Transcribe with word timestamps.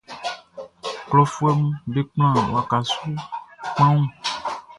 Klɔfuɛʼm 1.09 1.61
be 1.91 1.99
kplan 2.09 2.35
waka 2.53 2.77
su 2.91 3.09
kpanwun. 3.73 4.07